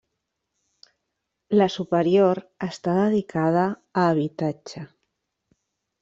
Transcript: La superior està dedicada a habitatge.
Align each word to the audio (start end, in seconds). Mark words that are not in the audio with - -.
La 1.59 1.67
superior 1.73 2.41
està 2.67 2.95
dedicada 3.01 3.65
a 3.69 4.07
habitatge. 4.15 4.83